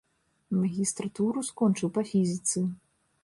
Магістратуру 0.59 1.43
скончыў 1.51 1.93
па 1.99 2.05
фізіцы. 2.13 2.65